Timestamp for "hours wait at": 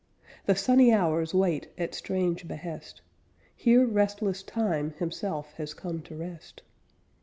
0.91-1.93